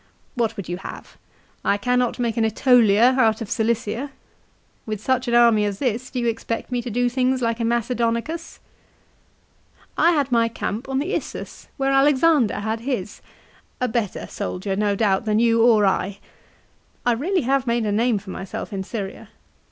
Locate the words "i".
1.63-1.77, 10.05-10.11, 15.85-16.17, 17.05-17.11